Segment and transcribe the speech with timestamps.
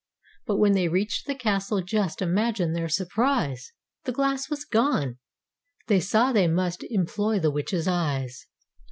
[0.47, 3.71] But when they reached the castle just Imagine their surprise!
[4.05, 5.19] The glass was gone!
[5.85, 8.47] They saw they must Employ the witches eyes.